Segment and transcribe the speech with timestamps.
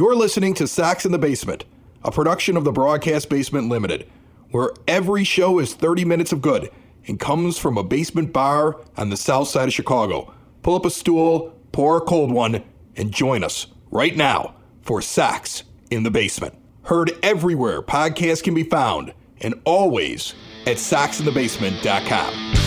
[0.00, 1.66] You're listening to Sax in the Basement,
[2.02, 4.08] a production of the Broadcast Basement Limited,
[4.50, 6.70] where every show is 30 minutes of good
[7.06, 10.32] and comes from a basement bar on the south side of Chicago.
[10.62, 12.64] Pull up a stool, pour a cold one,
[12.96, 16.54] and join us right now for Sax in the Basement.
[16.84, 19.12] Heard everywhere podcasts can be found
[19.42, 20.34] and always
[20.66, 22.59] at saxinthebasement.com.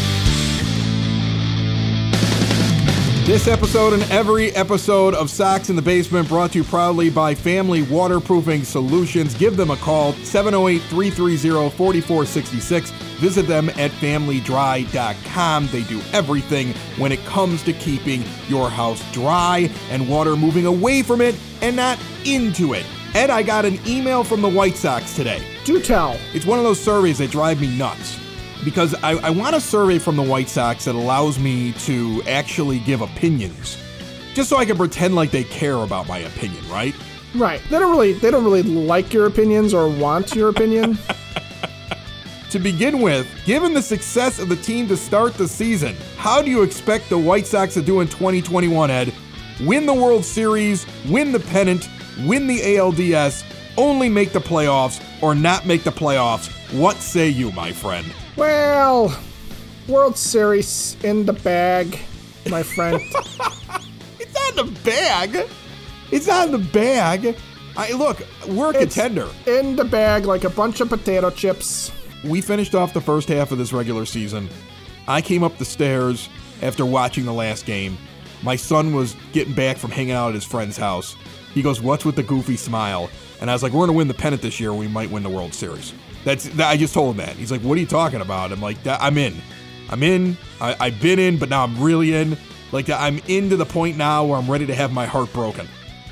[3.25, 7.33] This episode and every episode of Sax in the Basement brought to you proudly by
[7.33, 9.33] Family Waterproofing Solutions.
[9.35, 12.91] Give them a call, 708 330 4466.
[13.21, 15.67] Visit them at familydry.com.
[15.67, 21.01] They do everything when it comes to keeping your house dry and water moving away
[21.01, 22.85] from it and not into it.
[23.15, 25.41] Ed, I got an email from the White Sox today.
[25.63, 26.19] Do tell.
[26.33, 28.19] It's one of those surveys that drive me nuts
[28.63, 32.79] because I, I want a survey from the White Sox that allows me to actually
[32.79, 33.77] give opinions,
[34.33, 36.95] just so I can pretend like they care about my opinion, right?
[37.35, 37.61] Right.
[37.69, 40.97] They don't really they don't really like your opinions or want your opinion.
[42.53, 46.51] To begin with, given the success of the team to start the season, how do
[46.51, 49.11] you expect the White Sox to do in 2021, Ed?
[49.61, 51.89] Win the World Series, win the pennant,
[52.25, 53.43] win the ALDS,
[53.75, 56.51] only make the playoffs, or not make the playoffs?
[56.79, 58.05] What say you, my friend?
[58.35, 59.15] Well,
[59.87, 61.99] World Series in the bag,
[62.49, 63.01] my friend.
[64.19, 65.47] It's not in the bag.
[66.11, 67.35] It's not in the bag.
[67.75, 69.27] I look, we're a It's contender.
[69.47, 71.91] in the bag like a bunch of potato chips.
[72.23, 74.47] We finished off the first half of this regular season.
[75.07, 76.29] I came up the stairs
[76.61, 77.97] after watching the last game.
[78.43, 81.15] My son was getting back from hanging out at his friend's house.
[81.53, 83.09] He goes, "What's with the goofy smile?"
[83.41, 84.73] And I was like, "We're gonna win the pennant this year.
[84.73, 85.93] We might win the World Series."
[86.23, 87.35] That's that, I just told him that.
[87.35, 89.35] He's like, "What are you talking about?" I'm like, "That- "I'm in.
[89.89, 90.37] I'm in.
[90.61, 92.37] I, I've been in, but now I'm really in.
[92.71, 95.67] Like I'm into the point now where I'm ready to have my heart broken.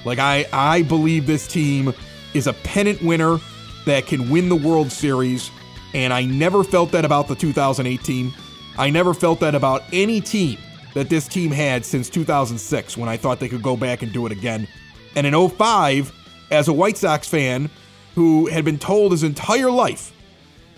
[0.06, 1.94] Like I I believe this team
[2.34, 3.39] is a pennant winner
[3.86, 5.50] that can win the World Series,
[5.94, 8.32] and I never felt that about the 2018.
[8.78, 10.58] I never felt that about any team
[10.93, 14.26] that this team had since 2006 when I thought they could go back and do
[14.26, 14.67] it again.
[15.16, 16.11] And in 05,
[16.52, 17.70] as a White Sox fan
[18.16, 20.14] who had been told his entire life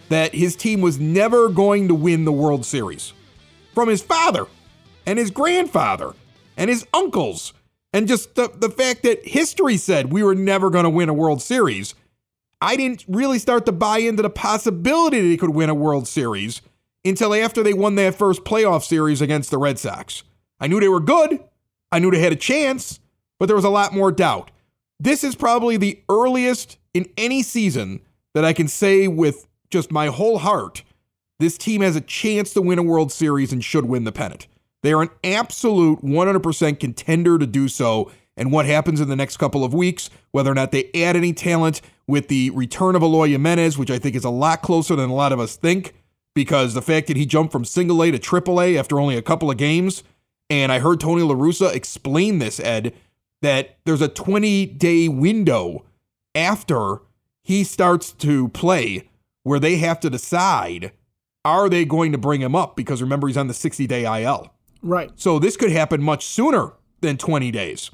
[0.09, 3.13] that his team was never going to win the World Series
[3.73, 4.45] from his father
[5.05, 6.13] and his grandfather
[6.55, 7.53] and his uncles,
[7.91, 11.13] and just the, the fact that history said we were never going to win a
[11.13, 11.95] World Series.
[12.61, 16.07] I didn't really start to buy into the possibility that he could win a World
[16.07, 16.61] Series
[17.03, 20.23] until after they won that first playoff series against the Red Sox.
[20.59, 21.43] I knew they were good,
[21.91, 22.99] I knew they had a chance,
[23.39, 24.51] but there was a lot more doubt.
[24.99, 28.01] This is probably the earliest in any season
[28.33, 30.83] that I can say with just my whole heart
[31.39, 34.47] this team has a chance to win a World Series and should win the pennant.
[34.81, 38.11] They are an absolute 100% contender to do so.
[38.37, 41.33] And what happens in the next couple of weeks, whether or not they add any
[41.33, 45.09] talent with the return of Eloy Jimenez, which I think is a lot closer than
[45.09, 45.93] a lot of us think,
[46.33, 49.21] because the fact that he jumped from single A to triple A after only a
[49.21, 50.03] couple of games,
[50.49, 52.93] and I heard Tony La Russa explain this, Ed,
[53.41, 55.85] that there's a 20 day window
[56.35, 57.01] after
[57.43, 59.09] he starts to play
[59.43, 60.91] where they have to decide
[61.45, 62.75] are they going to bring him up?
[62.75, 64.53] Because remember, he's on the 60 day IL.
[64.81, 65.11] Right.
[65.15, 67.91] So this could happen much sooner than 20 days.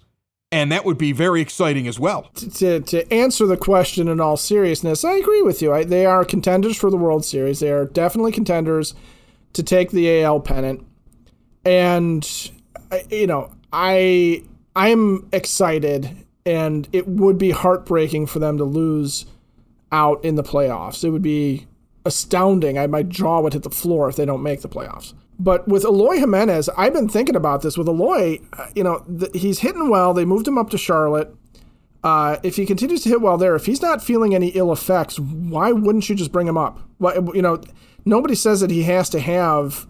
[0.52, 2.24] And that would be very exciting as well.
[2.34, 5.72] To, to answer the question in all seriousness, I agree with you.
[5.72, 7.60] I, they are contenders for the World Series.
[7.60, 8.96] They are definitely contenders
[9.54, 10.86] to take the AL pennant.
[11.64, 12.28] And
[13.12, 14.44] you know, I
[14.76, 19.28] I'm excited and it would be heartbreaking for them to lose
[19.92, 21.04] out in the playoffs.
[21.04, 21.68] It would be
[22.06, 22.80] astounding.
[22.80, 25.14] I my jaw would hit the floor if they don't make the playoffs.
[25.38, 27.78] But with Eloy Jimenez, I've been thinking about this.
[27.78, 30.14] With Eloy, uh, you know, he's hitting well.
[30.14, 31.34] They moved him up to Charlotte.
[32.04, 35.20] Uh, if he continues to hit well there, if he's not feeling any ill effects,
[35.20, 36.80] why wouldn't you just bring him up?
[36.98, 37.62] Why, you know,
[38.06, 39.86] nobody says that he has to have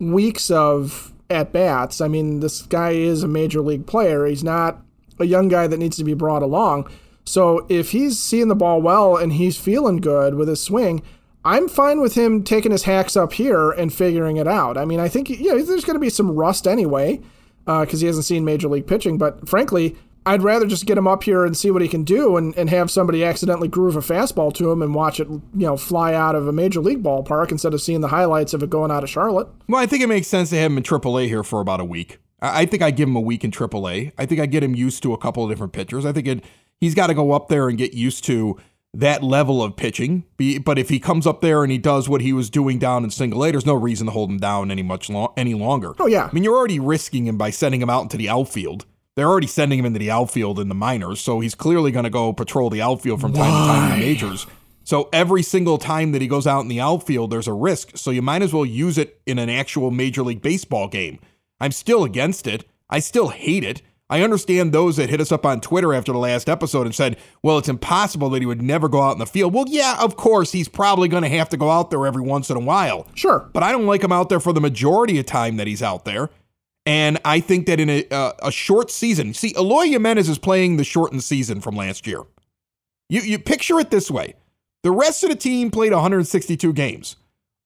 [0.00, 2.00] weeks of at bats.
[2.00, 4.26] I mean, this guy is a major league player.
[4.26, 4.82] He's not
[5.18, 6.90] a young guy that needs to be brought along.
[7.24, 11.02] So if he's seeing the ball well and he's feeling good with his swing,
[11.44, 14.76] I'm fine with him taking his hacks up here and figuring it out.
[14.76, 17.20] I mean, I think yeah, there's going to be some rust anyway
[17.66, 19.18] uh, because he hasn't seen major league pitching.
[19.18, 22.36] But frankly, I'd rather just get him up here and see what he can do
[22.36, 25.76] and, and have somebody accidentally groove a fastball to him and watch it, you know,
[25.76, 28.92] fly out of a major league ballpark instead of seeing the highlights of it going
[28.92, 29.48] out of Charlotte.
[29.68, 31.84] Well, I think it makes sense to have him in AAA here for about a
[31.84, 32.18] week.
[32.42, 34.12] I think I give him a week in AAA.
[34.18, 36.04] I think I get him used to a couple of different pitchers.
[36.04, 36.44] I think it,
[36.80, 38.58] he's got to go up there and get used to
[38.94, 40.24] that level of pitching.
[40.64, 43.10] But if he comes up there and he does what he was doing down in
[43.10, 45.92] single A, there's no reason to hold him down any much lo- any longer.
[45.98, 46.28] Oh, yeah.
[46.30, 48.84] I mean, you're already risking him by sending him out into the outfield
[49.14, 52.10] they're already sending him into the outfield in the minors, so he's clearly going to
[52.10, 54.46] go patrol the outfield from time to time in the majors.
[54.84, 57.96] So every single time that he goes out in the outfield, there's a risk.
[57.96, 61.20] So you might as well use it in an actual Major League Baseball game.
[61.62, 62.64] I'm still against it.
[62.90, 63.82] I still hate it.
[64.10, 67.16] I understand those that hit us up on Twitter after the last episode and said,
[67.40, 69.54] well, it's impossible that he would never go out in the field.
[69.54, 72.50] Well, yeah, of course, he's probably going to have to go out there every once
[72.50, 73.06] in a while.
[73.14, 73.48] Sure.
[73.52, 76.04] But I don't like him out there for the majority of time that he's out
[76.04, 76.30] there.
[76.84, 80.78] And I think that in a, uh, a short season, see, Eloy Jimenez is playing
[80.78, 82.22] the shortened season from last year.
[83.08, 84.34] You, you picture it this way
[84.82, 87.16] the rest of the team played 162 games.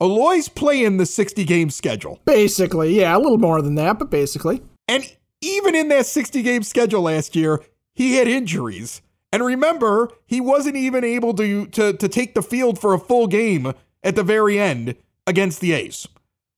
[0.01, 2.21] Eloy's playing the 60 game schedule.
[2.25, 4.63] Basically, yeah, a little more than that, but basically.
[4.89, 5.05] And
[5.41, 7.63] even in that 60 game schedule last year,
[7.95, 9.01] he had injuries.
[9.33, 13.27] And remember, he wasn't even able to, to, to take the field for a full
[13.27, 13.73] game
[14.03, 14.97] at the very end
[15.27, 16.07] against the A's.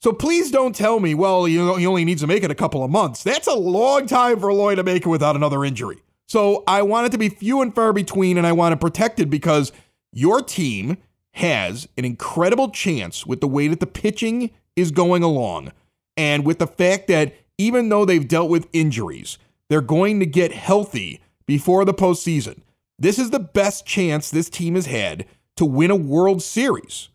[0.01, 2.57] So please don't tell me, well, you know, he only needs to make it a
[2.57, 3.23] couple of months.
[3.23, 5.99] That's a long time for Eloy to make it without another injury.
[6.27, 9.31] So I want it to be few and far between, and I want it protected
[9.31, 9.73] because
[10.13, 10.99] your team
[11.35, 15.73] has an incredible chance with the way that the pitching is going along
[16.17, 19.39] and with the fact that even though they've dealt with injuries,
[19.69, 22.61] they're going to get healthy before the postseason.
[22.99, 25.27] This is the best chance this team has had
[25.57, 27.09] to win a World Series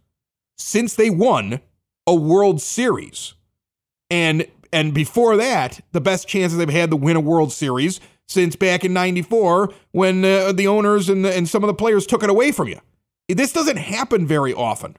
[0.57, 1.59] since they won
[2.07, 3.33] a World Series.
[4.09, 8.55] And and before that, the best chances they've had to win a World Series since
[8.55, 12.23] back in 94 when uh, the owners and, the, and some of the players took
[12.23, 12.79] it away from you.
[13.27, 14.97] This doesn't happen very often.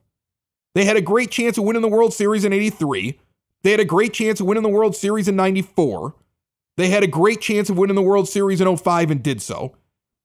[0.75, 3.19] They had a great chance of winning the World Series in 83.
[3.63, 6.15] They had a great chance of winning the World Series in 94.
[6.77, 9.77] They had a great chance of winning the World Series in 05 and did so.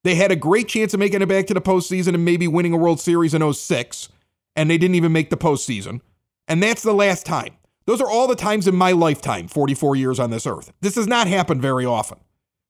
[0.04, 2.74] They had a great chance of making it back to the postseason and maybe winning
[2.74, 4.10] a World Series in 06,
[4.56, 6.02] and they didn't even make the postseason.
[6.48, 7.56] And that's the last time.
[7.86, 10.72] Those are all the times in my lifetime, 44 years on this earth.
[10.81, 12.19] This does not happen very often.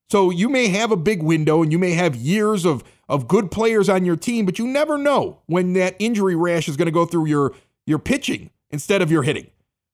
[0.09, 3.51] So you may have a big window and you may have years of, of good
[3.51, 6.91] players on your team, but you never know when that injury rash is going to
[6.91, 7.53] go through your,
[7.85, 9.47] your pitching instead of your hitting.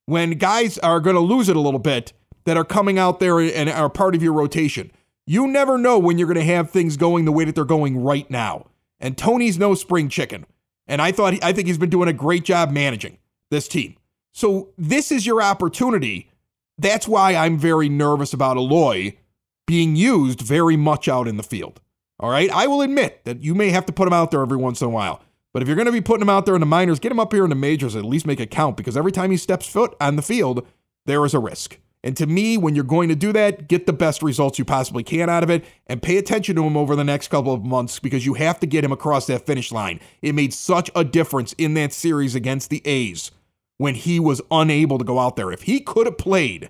[0.06, 2.14] When guys are going to lose it a little bit
[2.46, 4.92] that are coming out there and are part of your rotation.
[5.28, 7.98] You never know when you're going to have things going the way that they're going
[7.98, 8.68] right now.
[9.00, 10.46] And Tony's no spring chicken.
[10.88, 13.18] And I thought I think he's been doing a great job managing
[13.50, 13.96] this team.
[14.34, 16.30] So this is your opportunity.
[16.78, 19.18] That's why I'm very nervous about Eloy
[19.66, 21.82] being used very much out in the field.
[22.20, 22.50] All right.
[22.50, 24.88] I will admit that you may have to put him out there every once in
[24.88, 25.22] a while.
[25.54, 27.20] But if you're going to be putting him out there in the minors, get him
[27.20, 29.68] up here in the majors, at least make it count because every time he steps
[29.68, 30.68] foot on the field,
[31.06, 31.80] there is a risk.
[32.04, 35.02] And to me, when you're going to do that, get the best results you possibly
[35.02, 38.00] can out of it and pay attention to him over the next couple of months
[38.00, 40.00] because you have to get him across that finish line.
[40.22, 43.32] It made such a difference in that series against the A's
[43.78, 45.52] when he was unable to go out there.
[45.52, 46.70] If he could have played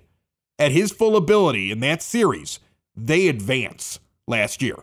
[0.58, 2.58] at his full ability in that series,
[2.96, 4.76] they advance last year.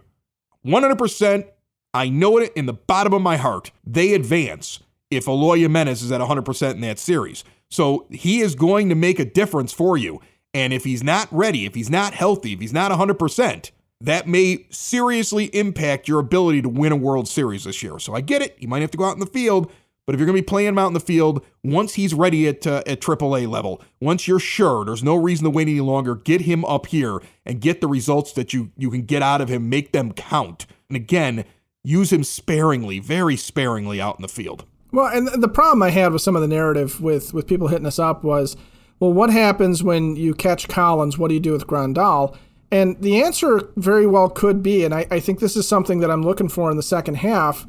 [0.66, 1.48] 100%,
[1.94, 3.72] I know it in the bottom of my heart.
[3.86, 4.80] They advance
[5.12, 7.44] if Aloya Jimenez is at 100% in that series.
[7.70, 10.22] So he is going to make a difference for you.
[10.54, 13.72] And if he's not ready, if he's not healthy, if he's not 100%,
[14.02, 18.00] that may seriously impact your ability to win a World Series this year.
[18.00, 18.56] So I get it.
[18.60, 19.72] You might have to go out in the field,
[20.06, 22.48] but if you're going to be playing him out in the field, once he's ready
[22.48, 26.16] at uh, at AAA level, once you're sure there's no reason to wait any longer,
[26.16, 29.50] get him up here and get the results that you you can get out of
[29.50, 30.66] him, make them count.
[30.90, 31.46] And again,
[31.84, 34.66] use him sparingly, very sparingly out in the field.
[34.92, 37.88] Well, and the problem I had with some of the narrative with with people hitting
[37.88, 38.58] us up was,
[39.00, 41.18] well, what happens when you catch Collins?
[41.18, 42.36] What do you do with Grandal?
[42.72, 46.10] And the answer very well could be, and I, I think this is something that
[46.10, 47.68] I'm looking for in the second half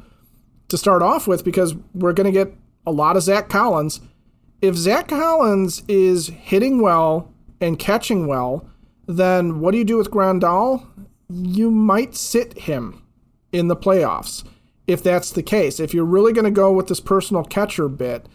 [0.67, 2.53] to start off with because we're going to get
[2.85, 4.01] a lot of Zack Collins.
[4.61, 7.31] If Zack Collins is hitting well
[7.61, 8.67] and catching well,
[9.07, 10.85] then what do you do with Grandal?
[11.29, 13.03] You might sit him
[13.51, 14.43] in the playoffs
[14.87, 15.79] if that's the case.
[15.79, 18.27] If you're really going to go with this personal catcher bit,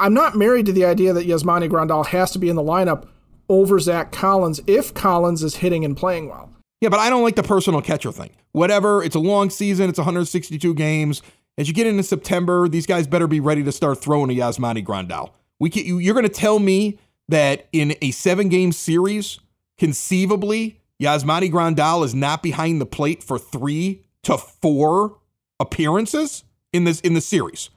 [0.00, 3.06] I'm not married to the idea that Yasmani Grandal has to be in the lineup
[3.48, 6.50] over Zach Collins if Collins is hitting and playing well.
[6.80, 8.30] Yeah, but I don't like the personal catcher thing.
[8.52, 11.22] Whatever, it's a long season, it's 162 games.
[11.58, 14.84] As you get into September, these guys better be ready to start throwing a Yasmani
[14.84, 15.30] Grandal.
[15.58, 19.40] We can, you're going to tell me that in a seven game series,
[19.78, 25.18] conceivably, Yasmani Grandal is not behind the plate for three to four
[25.58, 27.70] appearances in this in the series.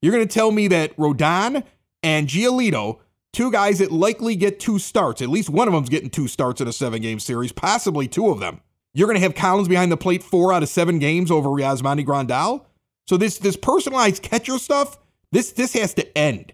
[0.00, 1.64] You're going to tell me that Rodon
[2.02, 2.98] and Giolito
[3.32, 5.22] Two guys that likely get two starts.
[5.22, 8.28] At least one of them's getting two starts in a seven game series, possibly two
[8.28, 8.60] of them.
[8.92, 12.04] You're going to have Collins behind the plate four out of seven games over Yasmani
[12.04, 12.66] Grandal.
[13.06, 14.98] So this this personalized catcher stuff,
[15.30, 16.52] this this has to end.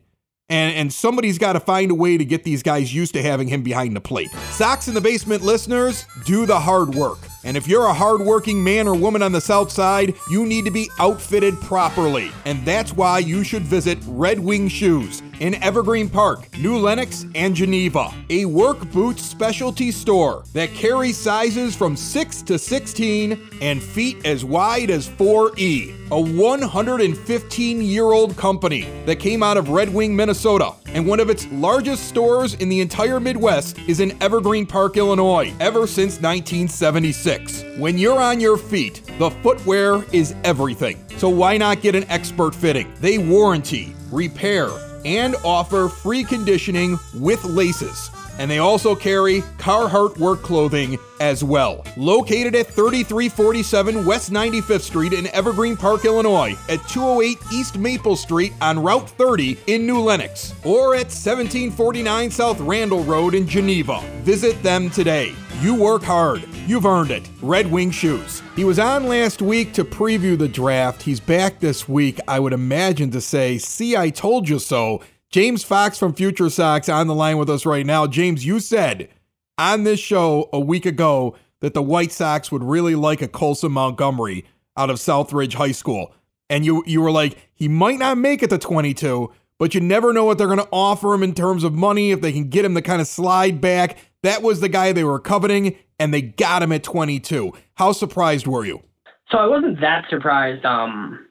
[0.49, 3.49] And, and somebody's got to find a way to get these guys used to having
[3.49, 4.31] him behind the plate.
[4.53, 7.19] Sax in the Basement listeners, do the hard work.
[7.45, 10.71] And if you're a hardworking man or woman on the South Side, you need to
[10.71, 12.31] be outfitted properly.
[12.45, 17.55] And that's why you should visit Red Wing Shoes in Evergreen Park, New Lenox, and
[17.55, 18.13] Geneva.
[18.31, 24.45] A work boots specialty store that carries sizes from 6 to 16 and feet as
[24.45, 25.98] wide as 4E.
[26.11, 31.29] A 115 year old company that came out of Red Wing, Minnesota, and one of
[31.29, 37.63] its largest stores in the entire Midwest is in Evergreen Park, Illinois, ever since 1976.
[37.77, 41.05] When you're on your feet, the footwear is everything.
[41.19, 42.91] So why not get an expert fitting?
[43.01, 44.71] They warranty, repair,
[45.05, 48.11] and offer free conditioning with laces.
[48.39, 51.85] And they also carry Carhartt work clothing as well.
[51.97, 58.53] Located at 3347 West 95th Street in Evergreen Park, Illinois, at 208 East Maple Street
[58.61, 64.01] on Route 30 in New Lenox, or at 1749 South Randall Road in Geneva.
[64.23, 65.35] Visit them today.
[65.61, 66.49] You work hard.
[66.69, 67.29] You've earned it.
[67.43, 68.43] Red Wing Shoes.
[68.55, 71.03] He was on last week to preview the draft.
[71.03, 75.03] He's back this week, I would imagine, to say, See, I told you so.
[75.31, 78.07] James Fox from Future Sox on the line with us right now.
[78.07, 79.11] James, you said
[79.59, 83.73] on this show a week ago that the White Sox would really like a Colson
[83.73, 86.15] Montgomery out of Southridge High School.
[86.49, 90.15] And you you were like, he might not make it to 22, but you never
[90.15, 92.65] know what they're going to offer him in terms of money if they can get
[92.65, 93.99] him to kind of slide back.
[94.23, 97.53] That was the guy they were coveting, and they got him at 22.
[97.75, 98.83] How surprised were you?
[99.31, 100.65] So I wasn't that surprised.
[100.65, 101.28] Um,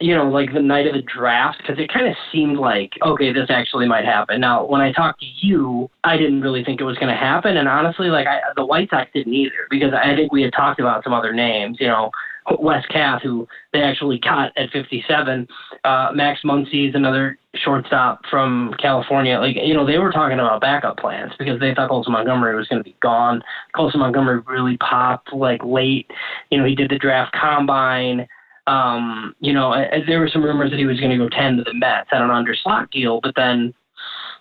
[0.00, 3.32] you know, like the night of the draft, because it kind of seemed like, okay,
[3.32, 4.40] this actually might happen.
[4.40, 7.56] Now, when I talked to you, I didn't really think it was going to happen,
[7.56, 10.80] and honestly, like I, the White Sox didn't either, because I think we had talked
[10.80, 11.78] about some other names.
[11.80, 12.10] You know,
[12.58, 15.48] Wes Kath, who they actually got at 57.
[15.84, 19.38] Uh, Max Muncy is another shortstop from California.
[19.38, 22.68] Like, you know, they were talking about backup plans because they thought Colson Montgomery was
[22.68, 23.42] going to be gone.
[23.74, 26.10] Colson Montgomery really popped like late.
[26.50, 28.26] You know, he did the draft combine.
[28.66, 29.74] Um, you know,
[30.06, 32.22] there were some rumors that he was going to go 10 to the Mets at
[32.22, 33.74] an under slot deal, but then,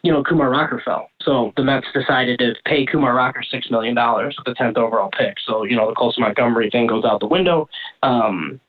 [0.01, 1.09] you know, Kumar Rocker fell.
[1.21, 5.35] So the Mets decided to pay Kumar Rocker $6 million with the 10th overall pick.
[5.45, 7.67] So, you know, the Colson Montgomery thing goes out the window.
[8.01, 8.59] Um,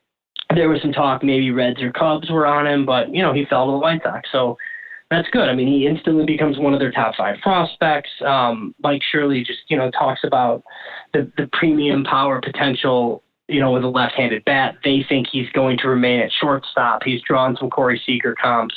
[0.54, 3.44] there was some talk maybe Reds or Cubs were on him, but, you know, he
[3.44, 4.28] fell to the White Sox.
[4.30, 4.56] So
[5.10, 5.48] that's good.
[5.48, 8.10] I mean, he instantly becomes one of their top five prospects.
[8.24, 10.62] Um, Mike Shirley just, you know, talks about
[11.12, 14.76] the, the premium power potential you know, with a left-handed bat.
[14.84, 17.02] They think he's going to remain at shortstop.
[17.04, 18.74] He's drawn some Corey Seager comps.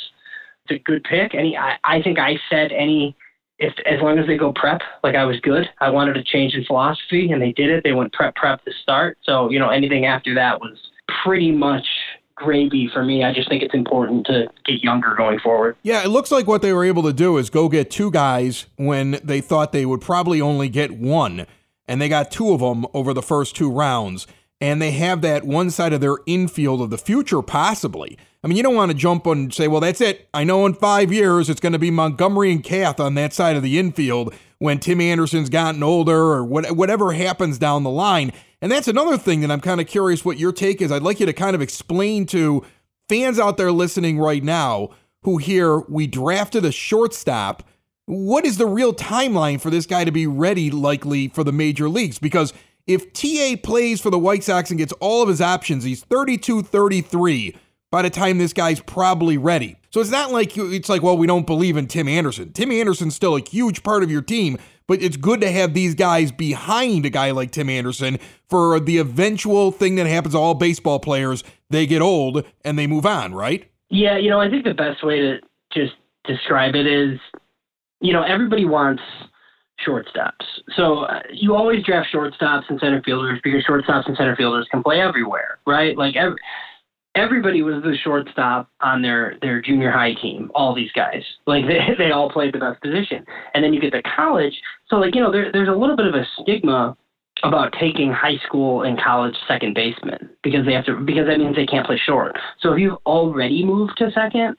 [0.66, 1.34] It's a good pick.
[1.34, 3.16] Any, I, I think I said any,
[3.60, 5.70] if as long as they go prep, like I was good.
[5.80, 7.84] I wanted a change in philosophy, and they did it.
[7.84, 9.18] They went prep prep to start.
[9.24, 10.78] So you know, anything after that was
[11.24, 11.88] pretty much
[12.36, 13.24] gravy for me.
[13.24, 15.76] I just think it's important to get younger going forward.
[15.82, 18.68] Yeah, it looks like what they were able to do is go get two guys
[18.76, 21.48] when they thought they would probably only get one,
[21.88, 24.28] and they got two of them over the first two rounds
[24.60, 28.18] and they have that one side of their infield of the future, possibly.
[28.44, 30.30] I mean, you don't want to jump on and say, well, that's it.
[30.34, 33.56] I know in five years it's going to be Montgomery and Kath on that side
[33.56, 38.32] of the infield when Tim Anderson's gotten older or what, whatever happens down the line.
[38.62, 40.92] And that's another thing that I'm kind of curious what your take is.
[40.92, 42.66] I'd like you to kind of explain to
[43.08, 44.90] fans out there listening right now
[45.22, 47.64] who hear we drafted a shortstop.
[48.06, 51.90] What is the real timeline for this guy to be ready, likely, for the major
[51.90, 52.18] leagues?
[52.18, 52.54] Because
[52.88, 56.64] if TA plays for the White Sox and gets all of his options, he's 32
[56.64, 57.56] 33
[57.92, 59.78] by the time this guy's probably ready.
[59.92, 62.52] So it's not like it's like, well, we don't believe in Tim Anderson.
[62.54, 65.96] Tim Anderson's still a huge part of your team, but it's good to have these
[65.96, 70.54] guys behind a guy like Tim Anderson for the eventual thing that happens to all
[70.54, 71.44] baseball players.
[71.70, 73.70] They get old and they move on, right?
[73.90, 75.40] Yeah, you know, I think the best way to
[75.74, 75.94] just
[76.26, 77.20] describe it is,
[78.02, 79.02] you know, everybody wants
[79.86, 80.32] shortstops.
[80.76, 84.84] So uh, you always draft shortstops and center fielders because shortstops and center fielders can
[84.84, 85.98] play everywhere, right?
[85.98, 86.38] Like every,
[87.16, 90.52] everybody was the shortstop on their their junior high team.
[90.56, 93.26] All these guys, like they they all played the best position.
[93.54, 94.54] And then you get to college,
[94.90, 96.96] so like you know there there's a little bit of a stigma
[97.44, 101.56] about taking high school and college second basemen because they have to because that means
[101.56, 102.36] they can't play short.
[102.62, 104.58] So if you've already moved to second,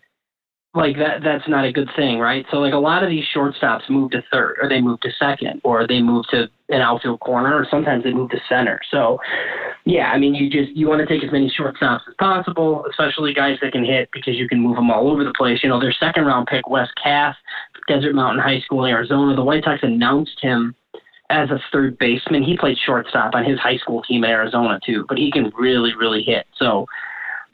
[0.75, 2.45] like that that's not a good thing, right?
[2.51, 5.61] So like a lot of these shortstops move to third or they move to second
[5.65, 8.79] or they move to an outfield corner or sometimes they move to center.
[8.91, 9.19] So
[9.87, 13.33] yeah, I mean you just you want to take as many shortstops as possible, especially
[13.33, 15.61] guys that can hit because you can move them all over the place.
[15.63, 17.37] You know, their second round pick Wes Kath,
[17.89, 20.75] Desert Mountain High School in Arizona, the White Sox announced him
[21.31, 22.43] as a third baseman.
[22.43, 25.95] He played shortstop on his high school team in Arizona too, but he can really
[25.95, 26.47] really hit.
[26.59, 26.87] So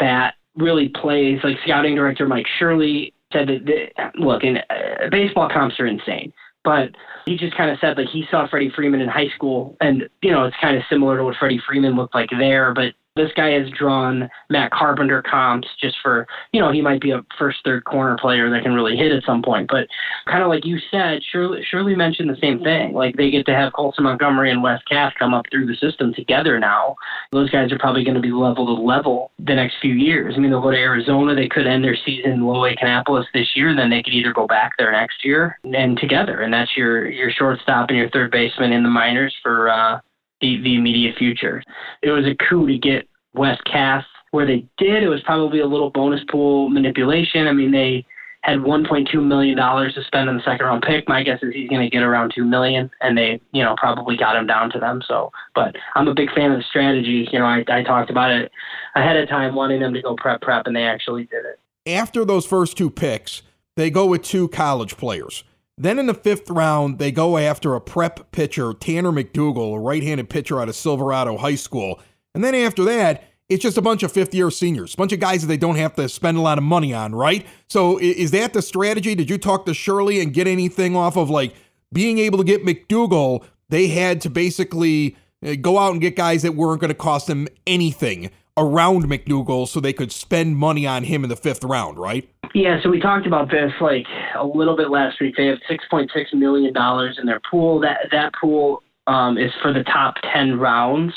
[0.00, 5.49] that really plays like scouting director Mike Shirley said that, that look, and uh, baseball
[5.49, 6.33] comps are insane.
[6.63, 6.91] But
[7.27, 10.31] he just kind of said like he saw Freddie Freeman in high school, and you
[10.31, 13.50] know it's kind of similar to what Freddie Freeman looked like there, but this guy
[13.50, 17.85] has drawn Matt Carpenter comps just for, you know, he might be a first, third
[17.85, 19.68] corner player that can really hit at some point.
[19.68, 19.87] But
[20.26, 22.92] kind of like you said, Shirley, Shirley mentioned the same thing.
[22.92, 26.12] Like they get to have Colson Montgomery and Wes Kath come up through the system
[26.12, 26.97] together now.
[27.30, 30.35] Those guys are probably going to be level to level the next few years.
[30.37, 31.37] I mean, they'll go to Arizona.
[31.37, 34.14] They could end their season in Low A Kannapolis this year, and then they could
[34.14, 36.40] either go back there next year and together.
[36.40, 40.00] And that's your, your shortstop and your third baseman in the minors for, uh,
[40.41, 41.62] the, the immediate future.
[42.03, 45.03] It was a coup to get Wes Kath where they did.
[45.03, 47.47] It was probably a little bonus pool manipulation.
[47.47, 48.05] I mean, they
[48.45, 51.09] had 1.2 million dollars to spend on the second round pick.
[51.09, 54.17] My guess is he's going to get around two million, and they, you know, probably
[54.17, 55.00] got him down to them.
[55.07, 57.26] So, but I'm a big fan of the strategy.
[57.33, 58.53] You know, I, I talked about it
[58.97, 61.59] ahead of time, wanting them to go prep prep, and they actually did it.
[61.91, 63.43] After those first two picks,
[63.76, 65.43] they go with two college players.
[65.76, 70.02] Then in the fifth round, they go after a prep pitcher, Tanner McDougal, a right
[70.02, 72.00] handed pitcher out of Silverado High School.
[72.35, 75.21] And then after that, it's just a bunch of fifth year seniors, a bunch of
[75.21, 77.45] guys that they don't have to spend a lot of money on, right?
[77.69, 79.14] So is that the strategy?
[79.14, 81.54] Did you talk to Shirley and get anything off of like
[81.93, 83.45] being able to get McDougal?
[83.69, 87.26] They had to basically uh, go out and get guys that weren't going to cost
[87.26, 91.99] them anything around McDougal so they could spend money on him in the fifth round,
[91.99, 92.29] right?
[92.55, 94.07] Yeah, so we talked about this like
[94.37, 95.35] a little bit last week.
[95.37, 97.81] They have six point six million dollars in their pool.
[97.81, 101.13] That that pool um, is for the top ten rounds,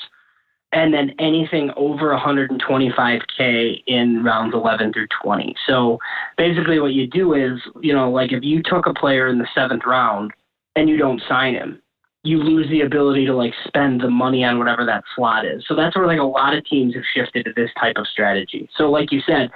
[0.72, 5.56] and then anything over 125k in rounds 11 through 20.
[5.68, 6.00] So
[6.38, 9.48] basically, what you do is, you know, like if you took a player in the
[9.54, 10.32] seventh round
[10.76, 11.82] and you don't sign him,
[12.28, 15.64] you lose the ability to like spend the money on whatever that slot is.
[15.68, 18.70] So that's where like a lot of teams have shifted to this type of strategy.
[18.76, 19.50] So like you said,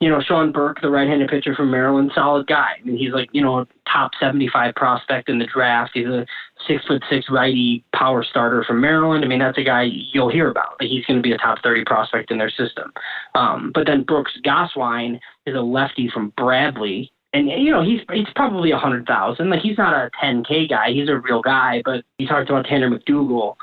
[0.00, 2.70] you know, Sean Burke, the right-handed pitcher from Maryland, solid guy.
[2.80, 5.90] I mean, he's like, you know, top 75 prospect in the draft.
[5.92, 6.24] He's a
[6.66, 9.24] six foot six righty power starter from Maryland.
[9.24, 10.76] I mean, that's a guy you'll hear about.
[10.80, 12.92] He's going to be a top 30 prospect in their system.
[13.34, 18.26] Um, but then Brooks Gosswein is a lefty from Bradley and you know he's he's
[18.34, 19.50] probably a hundred thousand.
[19.50, 20.92] Like he's not a 10k guy.
[20.92, 21.82] He's a real guy.
[21.84, 23.56] But he talked about Tanner McDougal.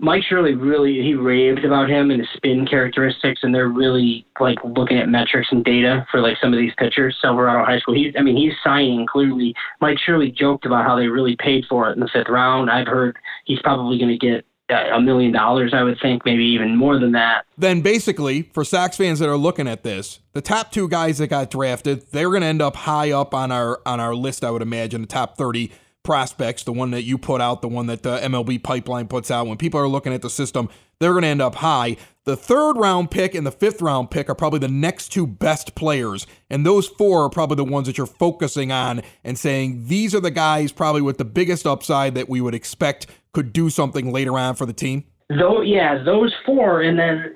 [0.00, 4.58] Mike Shirley really he raved about him and his spin characteristics, and they're really like
[4.62, 7.16] looking at metrics and data for like some of these pitchers.
[7.20, 7.94] Silverado High School.
[7.94, 9.54] He's I mean he's signing clearly.
[9.80, 12.70] Mike Shirley joked about how they really paid for it in the fifth round.
[12.70, 16.76] I've heard he's probably going to get a million dollars, I would think, maybe even
[16.76, 17.46] more than that.
[17.56, 21.28] Then basically, for Sox fans that are looking at this, the top two guys that
[21.28, 24.44] got drafted, they're going to end up high up on our on our list.
[24.44, 27.86] I would imagine the top thirty prospects, the one that you put out, the one
[27.86, 29.46] that the MLB pipeline puts out.
[29.46, 30.68] When people are looking at the system,
[31.00, 31.96] they're going to end up high.
[32.24, 35.74] The third round pick and the fifth round pick are probably the next two best
[35.74, 36.26] players.
[36.50, 40.20] And those four are probably the ones that you're focusing on and saying these are
[40.20, 44.38] the guys probably with the biggest upside that we would expect could do something later
[44.38, 45.04] on for the team?
[45.30, 46.82] Though, yeah, those four.
[46.82, 47.34] And then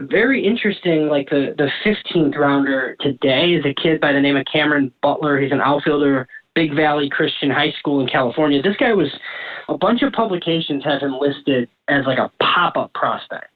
[0.00, 4.44] very interesting, like the, the 15th rounder today is a kid by the name of
[4.52, 5.40] Cameron Butler.
[5.40, 8.62] He's an outfielder, Big Valley Christian High School in California.
[8.62, 9.12] This guy was,
[9.68, 13.52] a bunch of publications have him listed as like a pop up prospect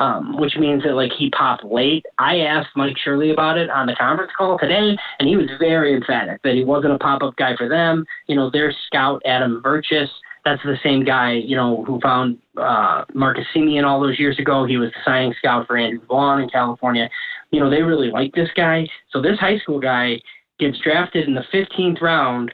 [0.00, 2.04] um, which means that like he popped late.
[2.18, 5.94] I asked Mike Shirley about it on the conference call today, and he was very
[5.94, 8.06] emphatic that he wasn't a pop up guy for them.
[8.26, 10.08] You know, their scout Adam Virchis.
[10.42, 14.64] That's the same guy, you know, who found uh, Marcus Semien all those years ago.
[14.64, 17.10] He was the signing scout for Andrew Vaughn in California.
[17.50, 18.88] You know, they really like this guy.
[19.10, 20.18] So this high school guy
[20.58, 22.50] gets drafted in the 15th round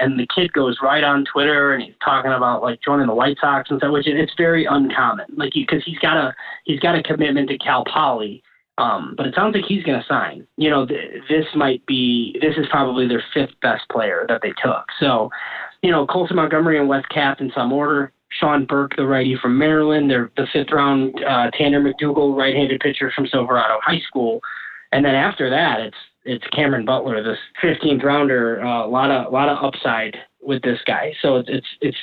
[0.00, 3.36] and the kid goes right on Twitter and he's talking about like joining the White
[3.40, 5.26] Sox and stuff, which it's very uncommon.
[5.36, 6.34] Like because he's got a
[6.64, 8.42] he's got a commitment to Cal Poly,
[8.78, 10.46] um, but it sounds like he's going to sign.
[10.56, 14.52] You know, th- this might be this is probably their fifth best player that they
[14.62, 14.84] took.
[15.00, 15.30] So,
[15.82, 18.12] you know, Colson Montgomery and Wes Kath in some order.
[18.38, 20.10] Sean Burke, the righty from Maryland.
[20.10, 21.14] They're the fifth round.
[21.24, 24.40] Uh, Tanner McDougal, right-handed pitcher from Silverado High School.
[24.92, 25.96] And then after that, it's
[26.28, 28.60] it's Cameron Butler, this 15th rounder.
[28.60, 31.14] A uh, lot of lot of upside with this guy.
[31.22, 31.96] So it's it's it's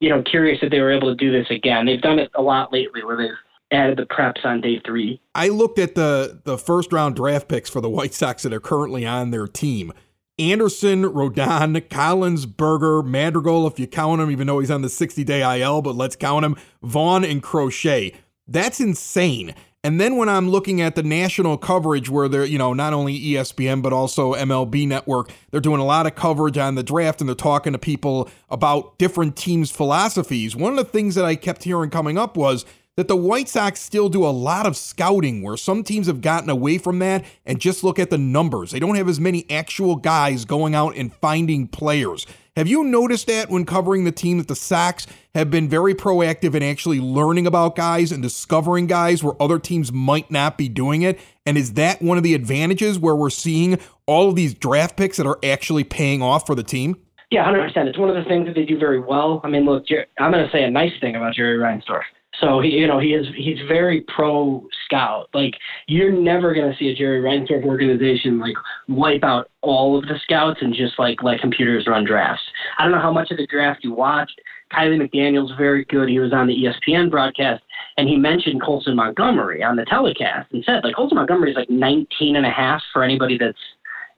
[0.00, 1.84] you know curious that they were able to do this again.
[1.84, 3.36] They've done it a lot lately, where they've
[3.70, 5.20] added the preps on day three.
[5.34, 8.60] I looked at the the first round draft picks for the White Sox that are
[8.60, 9.92] currently on their team.
[10.38, 15.22] Anderson, Rodon, Collins, Burger, Madrigal, if you count him, even though he's on the 60
[15.24, 18.12] day IL, but let's count him, Vaughn and Crochet.
[18.46, 19.54] That's insane.
[19.84, 23.16] And then when I'm looking at the national coverage where they're, you know, not only
[23.18, 27.28] ESPN, but also MLB Network, they're doing a lot of coverage on the draft and
[27.28, 30.56] they're talking to people about different teams' philosophies.
[30.56, 32.64] One of the things that I kept hearing coming up was
[32.96, 36.48] that the White Sox still do a lot of scouting where some teams have gotten
[36.48, 38.70] away from that and just look at the numbers.
[38.70, 42.26] They don't have as many actual guys going out and finding players.
[42.56, 46.54] Have you noticed that when covering the team that the Sox have been very proactive
[46.54, 51.02] in actually learning about guys and discovering guys where other teams might not be doing
[51.02, 51.20] it?
[51.44, 55.18] And is that one of the advantages where we're seeing all of these draft picks
[55.18, 56.96] that are actually paying off for the team?
[57.30, 57.88] Yeah, hundred percent.
[57.88, 59.42] It's one of the things that they do very well.
[59.44, 59.84] I mean, look,
[60.18, 62.04] I'm going to say a nice thing about Jerry Reinsdorf.
[62.40, 65.28] So he, you know, he is he's very pro scout.
[65.32, 65.54] Like
[65.86, 68.56] you're never to see a Jerry Reinsdorf organization like
[68.88, 72.42] wipe out all of the scouts and just like let computers run drafts.
[72.78, 74.40] I don't know how much of the draft you watched.
[74.72, 76.08] Kiley McDaniel's very good.
[76.08, 77.62] He was on the ESPN broadcast
[77.96, 81.70] and he mentioned Colson Montgomery on the telecast and said like Colson Montgomery is like
[81.70, 83.58] 19 and a half for anybody that's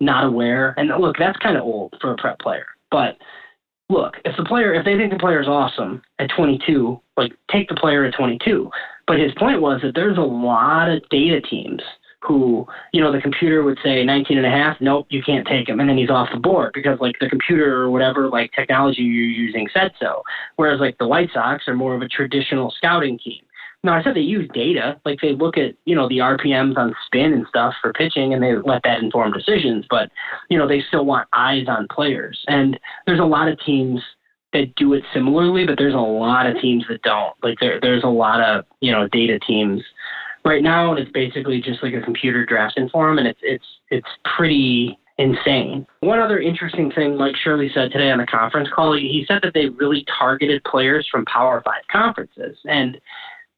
[0.00, 0.74] not aware.
[0.76, 2.66] And look, that's kind of old for a prep player.
[2.90, 3.16] But
[3.88, 7.68] look, if the player, if they think the player is awesome at 22, like take
[7.68, 8.70] the player at 22.
[9.06, 11.80] But his point was that there's a lot of data teams
[12.20, 15.68] who, you know, the computer would say 19 and a half, nope, you can't take
[15.68, 15.80] him.
[15.80, 19.24] And then he's off the board because like the computer or whatever, like technology you're
[19.24, 20.22] using said so.
[20.56, 23.42] Whereas like the White Sox are more of a traditional scouting team.
[23.84, 25.00] No, I said they use data.
[25.04, 28.42] Like they look at, you know, the RPMs on spin and stuff for pitching and
[28.42, 29.86] they let that inform decisions.
[29.88, 30.10] But,
[30.48, 32.42] you know, they still want eyes on players.
[32.48, 34.00] And there's a lot of teams
[34.52, 37.34] that do it similarly, but there's a lot of teams that don't.
[37.42, 39.82] Like there there's a lot of, you know, data teams
[40.44, 44.08] right now and it's basically just like a computer drafting form and it's it's it's
[44.36, 45.86] pretty insane.
[46.00, 49.52] One other interesting thing Mike Shirley said today on the conference call, he said that
[49.52, 52.56] they really targeted players from Power Five conferences.
[52.64, 52.98] And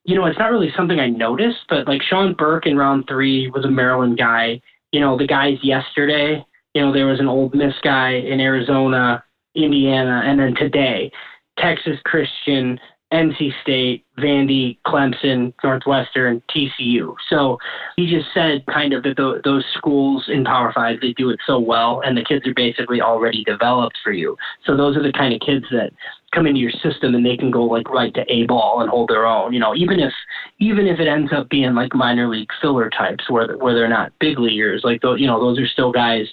[0.04, 3.50] you know, it's not really something I noticed, but like Sean Burke in round three
[3.50, 4.60] was a Maryland guy.
[4.92, 9.22] You know, the guys yesterday, you know, there was an Ole Miss guy in Arizona,
[9.54, 11.10] Indiana, and then today,
[11.58, 12.78] Texas Christian,
[13.12, 17.14] NC State, Vandy, Clemson, Northwestern, TCU.
[17.28, 17.58] So
[17.96, 21.40] he just said kind of that the, those schools in Power Five they do it
[21.44, 24.36] so well, and the kids are basically already developed for you.
[24.64, 25.90] So those are the kind of kids that
[26.32, 29.08] come into your system and they can go like right to A ball and hold
[29.08, 29.52] their own.
[29.52, 30.12] You know, even if
[30.60, 34.12] even if it ends up being like minor league filler types where where they're not
[34.20, 36.28] big leaguers, like those you know those are still guys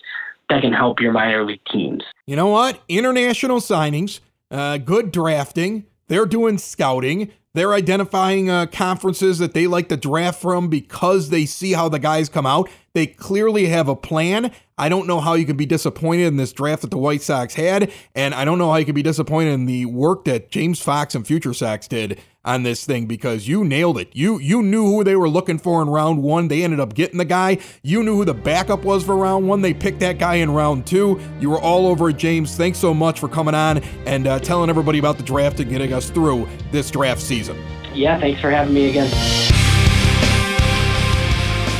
[0.50, 2.04] that can help your minor league teams.
[2.28, 2.82] You know what?
[2.88, 4.20] International signings,
[4.52, 7.32] uh, good drafting they're doing scouting.
[7.54, 12.00] They're identifying uh, conferences that they like to draft from because they see how the
[12.00, 12.70] guys come out.
[12.94, 14.52] They clearly have a plan.
[14.78, 17.56] I don't know how you can be disappointed in this draft that the White Sox
[17.56, 20.80] had, and I don't know how you can be disappointed in the work that James
[20.80, 24.10] Fox and Future Sox did on this thing because you nailed it.
[24.14, 26.48] You you knew who they were looking for in round one.
[26.48, 27.58] They ended up getting the guy.
[27.82, 29.62] You knew who the backup was for round one.
[29.62, 31.20] They picked that guy in round two.
[31.40, 32.56] You were all over it, James.
[32.56, 35.92] Thanks so much for coming on and uh, telling everybody about the draft and getting
[35.92, 37.58] us through this draft season.
[37.94, 39.57] Yeah, thanks for having me again.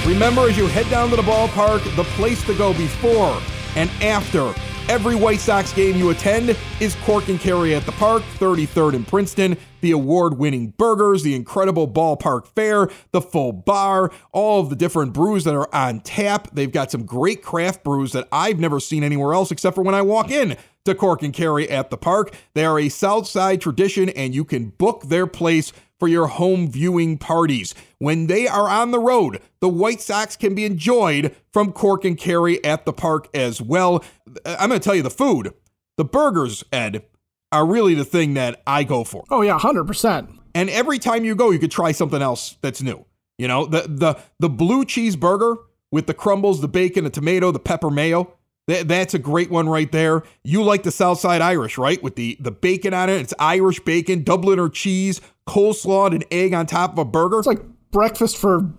[0.08, 3.42] Remember, as you head down to the ballpark, the place to go before
[3.76, 4.54] and after
[4.88, 9.04] every White Sox game you attend is Cork and Kerry at the Park, 33rd in
[9.04, 9.58] Princeton.
[9.82, 15.12] The award winning burgers, the incredible ballpark fare, the full bar, all of the different
[15.12, 16.52] brews that are on tap.
[16.54, 19.94] They've got some great craft brews that I've never seen anywhere else except for when
[19.94, 22.34] I walk in to Cork and Kerry at the Park.
[22.54, 26.70] They are a South Side tradition, and you can book their place for your home
[26.70, 27.74] viewing parties.
[28.00, 32.18] When they are on the road, the White Sox can be enjoyed from Cork and
[32.18, 34.04] Kerry at the park as well.
[34.46, 35.54] Uh, I'm going to tell you the food.
[35.98, 37.04] The burgers, Ed,
[37.52, 39.24] are really the thing that I go for.
[39.30, 40.38] Oh yeah, 100%.
[40.54, 43.06] And every time you go, you could try something else that's new.
[43.38, 45.58] You know, the the the blue cheeseburger
[45.92, 48.34] with the crumbles, the bacon, the tomato, the pepper mayo.
[48.68, 50.24] That, that's a great one right there.
[50.44, 52.02] You like the Southside Irish, right?
[52.04, 53.22] With the the bacon on it.
[53.22, 57.40] It's Irish bacon, Dubliner cheese, coleslaw, and an egg on top of a burger.
[57.40, 58.70] It's like breakfast for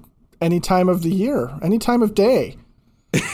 [0.41, 2.57] any time of the year, any time of day.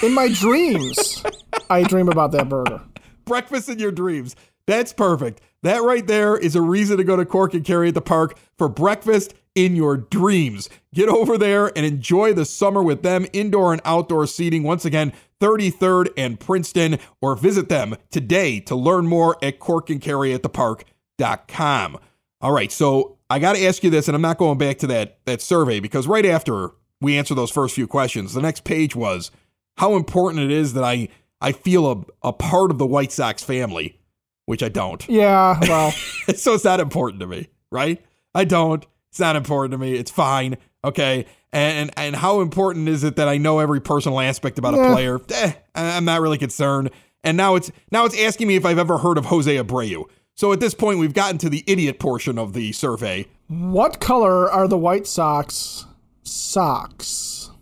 [0.02, 1.24] In my dreams,
[1.68, 2.80] I dream about that burger.
[3.24, 4.36] Breakfast in your dreams.
[4.66, 5.40] That's perfect.
[5.62, 8.38] That right there is a reason to go to Cork and Kerry at the park
[8.56, 10.68] for breakfast in your dreams.
[10.92, 14.62] Get over there and enjoy the summer with them, indoor and outdoor seating.
[14.62, 21.98] Once again, 33rd and Princeton, or visit them today to learn more at corkandkerryatthepark.com.
[22.40, 24.86] All right, so I got to ask you this, and I'm not going back to
[24.88, 28.94] that that survey because right after we answer those first few questions, the next page
[28.94, 29.30] was
[29.78, 31.08] how important it is that I
[31.40, 33.98] I feel a, a part of the White Sox family,
[34.46, 35.06] which I don't.
[35.08, 35.90] Yeah, well,
[36.34, 38.04] so it's not important to me, right?
[38.34, 38.86] I don't.
[39.14, 39.94] It's not important to me.
[39.94, 40.56] It's fine.
[40.82, 41.26] Okay.
[41.52, 44.90] And and how important is it that I know every personal aspect about yeah.
[44.90, 45.20] a player?
[45.32, 46.90] Eh, I'm not really concerned.
[47.22, 50.06] And now it's now it's asking me if I've ever heard of Jose Abreu.
[50.34, 53.28] So at this point, we've gotten to the idiot portion of the survey.
[53.46, 55.86] What color are the White Sox
[56.24, 57.52] socks?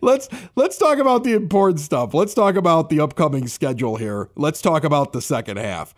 [0.00, 2.14] let's let's talk about the important stuff.
[2.14, 4.30] Let's talk about the upcoming schedule here.
[4.36, 5.92] Let's talk about the second half.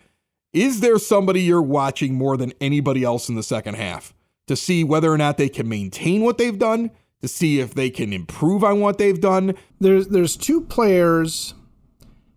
[0.53, 4.15] Is there somebody you're watching more than anybody else in the second half
[4.47, 7.89] to see whether or not they can maintain what they've done, to see if they
[7.89, 9.55] can improve on what they've done?
[9.79, 11.53] There's there's two players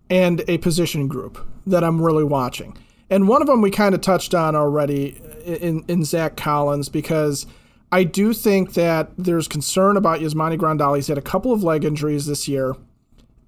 [0.09, 2.77] and a position group that I'm really watching.
[3.11, 7.47] And one of them we kind of touched on already in, in Zack Collins because
[7.93, 10.97] I do think that there's concern about Yasmani Grandal.
[10.97, 12.75] He's had a couple of leg injuries this year.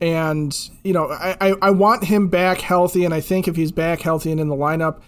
[0.01, 3.05] And, you know, I, I, I want him back healthy.
[3.05, 5.01] And I think if he's back healthy and in the lineup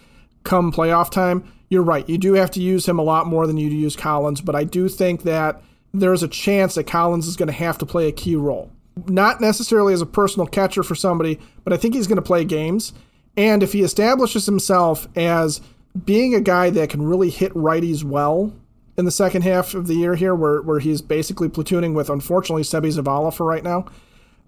[0.42, 2.06] come playoff time, you're right.
[2.08, 4.40] You do have to use him a lot more than you use Collins.
[4.40, 5.62] But I do think that
[5.94, 8.70] there's a chance that Collins is going to have to play a key role.
[9.06, 12.44] Not necessarily as a personal catcher for somebody, but I think he's going to play
[12.44, 12.92] games.
[13.36, 15.60] And if he establishes himself as
[16.04, 18.52] being a guy that can really hit righties well
[18.98, 22.62] in the second half of the year here, where, where he's basically platooning with, unfortunately,
[22.62, 23.86] Seby Zavala for right now,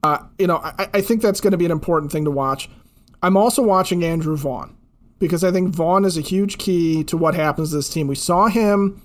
[0.03, 2.69] uh, you know, I, I think that's going to be an important thing to watch.
[3.23, 4.77] I'm also watching Andrew Vaughn
[5.23, 8.09] because I think Vaughn is a huge key to what happens to this team.
[8.09, 9.01] We saw him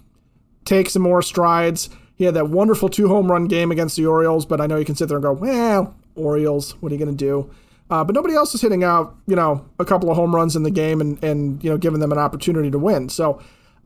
[0.66, 1.90] take some more strides.
[2.16, 4.86] He had that wonderful two home run game against the Orioles, but I know you
[4.86, 7.50] can sit there and go, well, Orioles, what are you going to do?
[7.90, 10.64] Uh, but nobody else is hitting out, you know, a couple of home runs in
[10.64, 13.08] the game and, and, you know, giving them an opportunity to win.
[13.08, 13.42] So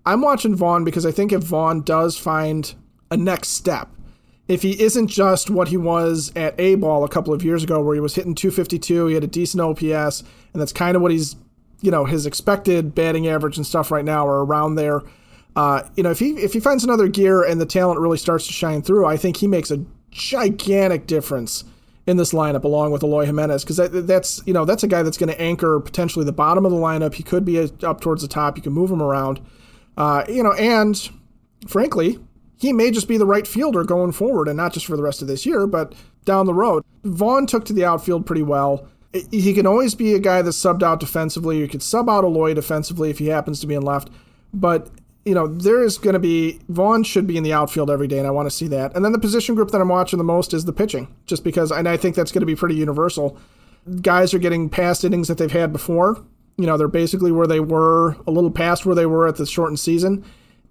[0.06, 2.74] I'm watching Vaughn because I think if Vaughn does find
[3.12, 3.90] a next step,
[4.48, 7.82] if he isn't just what he was at A ball a couple of years ago,
[7.82, 10.22] where he was hitting 252, he had a decent OPS,
[10.54, 11.36] and that's kind of what he's,
[11.82, 15.02] you know, his expected batting average and stuff right now are around there.
[15.56, 18.48] Uh, you know, if he if he finds another gear and the talent really starts
[18.48, 21.64] to shine through, I think he makes a gigantic difference
[22.08, 25.04] in this lineup along with Eloy Jimenez because that, that's you know that's a guy
[25.04, 27.14] that's going to anchor potentially the bottom of the lineup.
[27.16, 28.58] He could be a, up towards the top.
[28.58, 29.42] You can move him around,
[29.98, 31.10] uh, you know, and
[31.68, 32.18] frankly,
[32.58, 35.22] he may just be the right fielder going forward, and not just for the rest
[35.22, 35.94] of this year, but
[36.26, 36.84] down the road.
[37.04, 38.88] Vaughn took to the outfield pretty well.
[39.32, 41.58] He can always be a guy that's subbed out defensively.
[41.58, 44.10] You could sub out Eloy defensively if he happens to be in left,
[44.54, 44.90] but
[45.24, 48.18] you know, there is going to be Vaughn should be in the outfield every day,
[48.18, 48.96] and I want to see that.
[48.96, 51.72] And then the position group that I'm watching the most is the pitching, just because,
[51.72, 53.38] and I think that's going to be pretty universal.
[54.02, 56.24] Guys are getting past innings that they've had before.
[56.58, 59.46] You know, they're basically where they were, a little past where they were at the
[59.46, 60.26] shortened season.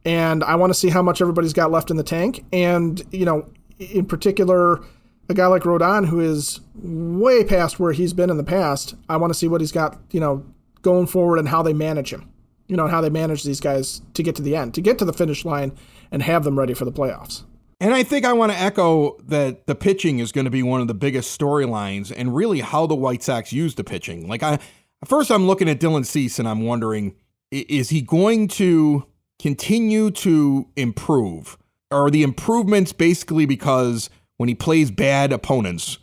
[0.05, 2.45] And I want to see how much everybody's got left in the tank.
[2.53, 3.49] And, you know,
[3.79, 4.81] in particular,
[5.31, 9.17] a guy like Rodon, who is way past where he's been in the past, I
[9.17, 10.45] want to see what he's got, you know,
[10.83, 12.31] going forward and how they manage him
[12.71, 14.97] you know, and how they manage these guys to get to the end, to get
[14.99, 15.73] to the finish line
[16.13, 17.43] and have them ready for the playoffs.
[17.81, 20.81] And I think I want to echo that the pitching is going to be one
[20.81, 24.29] of the biggest storylines and really how the White Sox use the pitching.
[24.29, 24.61] Like I
[25.05, 27.17] first I'm looking at Dylan Cease and I'm wondering
[27.51, 29.05] is he going to
[29.41, 31.59] continue to improve?
[31.91, 34.11] Are the improvements basically because
[34.41, 35.99] when he plays bad opponents,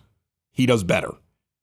[0.52, 1.10] he does better?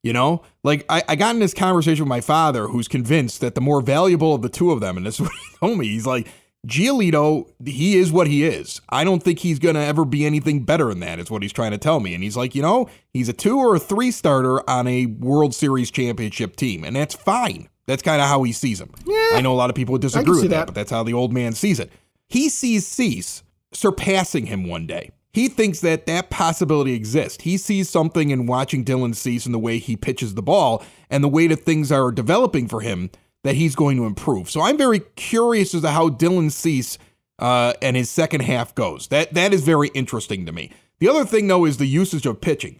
[0.03, 3.55] You know, like I, I got in this conversation with my father, who's convinced that
[3.55, 5.87] the more valuable of the two of them, and this is what he told me,
[5.87, 6.27] he's like,
[6.67, 8.81] Giolito, he is what he is.
[8.89, 11.53] I don't think he's going to ever be anything better than that, is what he's
[11.53, 12.13] trying to tell me.
[12.13, 15.55] And he's like, you know, he's a two or a three starter on a World
[15.55, 17.69] Series championship team, and that's fine.
[17.87, 18.91] That's kind of how he sees him.
[19.05, 21.03] Yeah, I know a lot of people would disagree with that, that, but that's how
[21.03, 21.89] the old man sees it.
[22.27, 27.43] He sees Cease surpassing him one day he thinks that that possibility exists.
[27.43, 31.21] He sees something in watching Dylan Cease and the way he pitches the ball and
[31.21, 33.09] the way that things are developing for him
[33.43, 34.49] that he's going to improve.
[34.49, 36.97] So I'm very curious as to how Dylan Cease
[37.37, 39.07] uh, and his second half goes.
[39.07, 40.71] That that is very interesting to me.
[40.99, 42.79] The other thing though is the usage of pitching.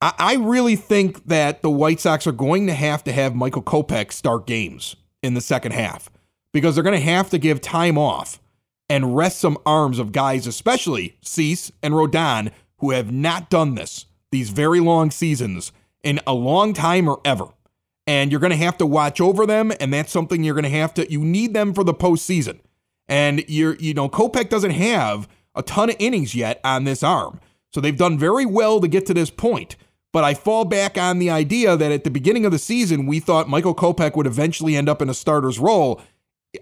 [0.00, 3.62] I, I really think that the White Sox are going to have to have Michael
[3.62, 6.10] Kopech start games in the second half
[6.52, 8.38] because they're going to have to give time off
[8.88, 14.06] and rest some arms of guys, especially Cease and Rodon, who have not done this
[14.30, 15.72] these very long seasons
[16.02, 17.46] in a long time or ever.
[18.06, 20.70] And you're going to have to watch over them, and that's something you're going to
[20.70, 21.10] have to.
[21.10, 22.60] You need them for the postseason,
[23.06, 27.40] and you're you know Kopech doesn't have a ton of innings yet on this arm,
[27.72, 29.76] so they've done very well to get to this point.
[30.10, 33.20] But I fall back on the idea that at the beginning of the season, we
[33.20, 36.00] thought Michael Kopech would eventually end up in a starter's role.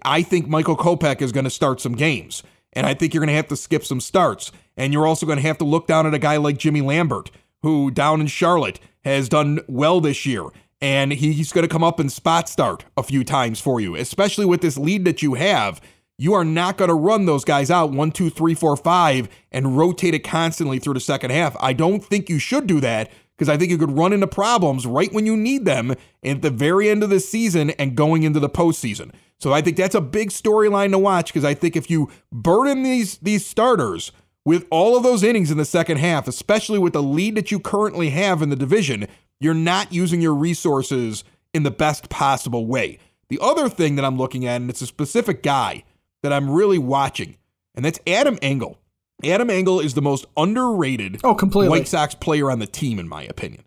[0.03, 2.43] I think Michael Kopech is going to start some games.
[2.73, 4.51] And I think you're going to have to skip some starts.
[4.75, 7.31] And you're also going to have to look down at a guy like Jimmy Lambert,
[7.63, 10.43] who down in Charlotte has done well this year.
[10.79, 14.45] And he's going to come up and spot start a few times for you, especially
[14.45, 15.81] with this lead that you have.
[16.19, 19.77] You are not going to run those guys out one, two, three, four, five and
[19.77, 21.55] rotate it constantly through the second half.
[21.59, 24.85] I don't think you should do that because I think you could run into problems
[24.85, 28.39] right when you need them at the very end of the season and going into
[28.39, 29.11] the postseason.
[29.39, 32.83] So I think that's a big storyline to watch because I think if you burden
[32.83, 34.11] these these starters
[34.45, 37.59] with all of those innings in the second half, especially with the lead that you
[37.59, 39.07] currently have in the division,
[39.39, 41.23] you're not using your resources
[41.53, 42.97] in the best possible way.
[43.29, 45.83] The other thing that I'm looking at, and it's a specific guy
[46.23, 47.35] that I'm really watching,
[47.75, 48.79] and that's Adam Engel.
[49.23, 51.69] Adam Engel is the most underrated Oh, completely.
[51.69, 53.63] White Sox player on the team, in my opinion.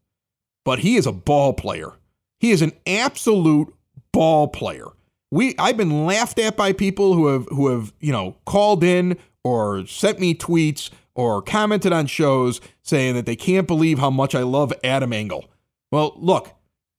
[0.65, 1.93] But he is a ball player.
[2.39, 3.75] He is an absolute
[4.13, 4.87] ball player.
[5.31, 9.17] We I've been laughed at by people who have who have, you know, called in
[9.45, 14.35] or sent me tweets or commented on shows saying that they can't believe how much
[14.35, 15.45] I love Adam Engel.
[15.93, 16.53] Well, look,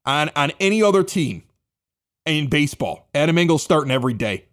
[0.05, 1.43] on on any other team
[2.25, 4.45] in baseball, Adam Engel's starting every day.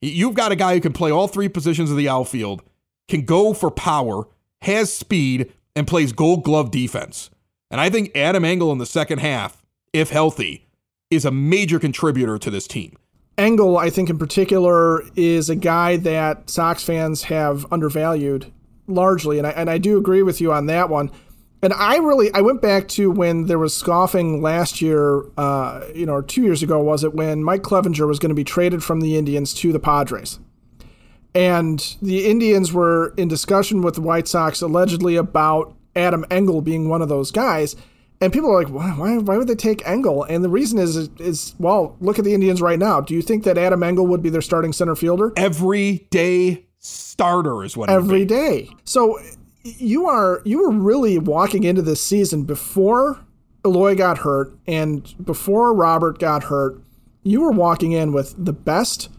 [0.00, 2.62] You've got a guy who can play all three positions of the outfield,
[3.08, 4.28] can go for power,
[4.62, 7.28] has speed, and plays gold glove defense.
[7.70, 10.66] And I think Adam Engel in the second half, if healthy,
[11.10, 12.96] is a major contributor to this team.
[13.38, 18.52] Engel, I think in particular, is a guy that Sox fans have undervalued
[18.86, 21.10] largely, and I, and I do agree with you on that one.
[21.62, 26.06] And I really, I went back to when there was scoffing last year, uh, you
[26.06, 28.82] know, or two years ago, was it when Mike Clevinger was going to be traded
[28.82, 30.38] from the Indians to the Padres?
[31.34, 36.88] And the Indians were in discussion with the White Sox allegedly about Adam Engel being
[36.88, 37.76] one of those guys.
[38.20, 40.24] And people are like, why, why, why would they take Engel?
[40.24, 43.00] And the reason is, is, well, look at the Indians right now.
[43.00, 45.32] Do you think that Adam Engel would be their starting center fielder?
[45.36, 48.68] Every day starter is what Every day.
[48.84, 49.18] So
[49.62, 53.20] you are you were really walking into this season before
[53.64, 56.80] Eloy got hurt and before Robert got hurt.
[57.22, 59.10] You were walking in with the best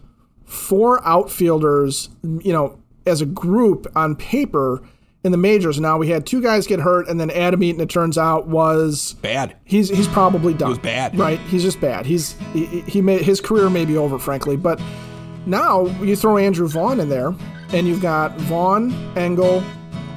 [0.44, 4.82] four outfielders, you know, as a group on paper
[5.24, 5.78] in the majors.
[5.80, 7.80] Now we had two guys get hurt, and then Adam Eaton.
[7.80, 9.56] It turns out was Bad.
[9.64, 10.70] he's he's probably done.
[10.70, 11.16] was bad.
[11.18, 11.38] right?
[11.40, 12.06] He's just bad.
[12.06, 14.56] He's he, he may his career may be over, frankly.
[14.56, 14.80] But
[15.46, 17.34] now you throw Andrew Vaughn in there,
[17.72, 19.62] and you've got Vaughn, Engel,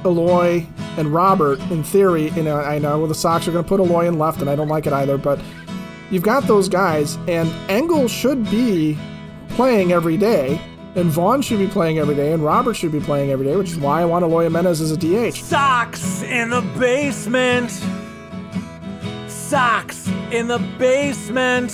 [0.04, 0.66] Eloy,
[0.98, 1.58] and Robert.
[1.70, 4.40] In theory, you know, I know the Sox are going to put Eloy in left,
[4.40, 5.18] and I don't like it either.
[5.18, 5.40] But
[6.10, 8.98] you've got those guys, and Engel should be
[9.50, 10.60] playing every day.
[10.96, 13.70] And Vaughn should be playing every day, and Robert should be playing every day, which
[13.70, 15.42] is why I want Eloy Jimenez as a DH.
[15.42, 17.70] Sox in the basement.
[19.28, 21.70] Sox in the basement.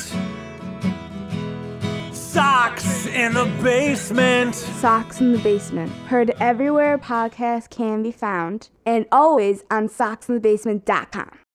[2.13, 4.55] Sox in the basement.
[4.55, 5.93] Sox in the Basement.
[6.07, 11.43] Heard everywhere podcasts can be found and always on soxinthebasement.com.